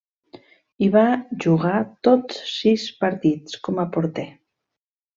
[0.83, 1.03] Hi va
[1.45, 1.75] jugar
[2.09, 4.29] tots sis partits com a porter.